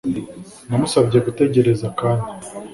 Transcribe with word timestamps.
Namusabye 0.69 1.17
gutegereza 1.25 1.81
akanya 1.91 2.27